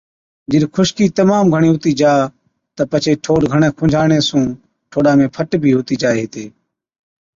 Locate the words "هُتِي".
1.73-1.91, 5.77-5.95